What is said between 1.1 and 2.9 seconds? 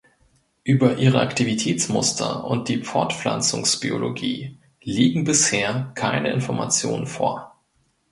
Aktivitätsmuster und die